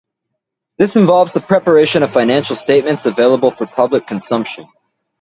This 0.79 0.95
involves 0.95 1.31
the 1.31 1.39
preparation 1.41 2.01
of 2.01 2.09
financial 2.09 2.55
statements 2.55 3.05
available 3.05 3.51
for 3.51 3.67
public 3.67 4.07
consumption. 4.07 4.67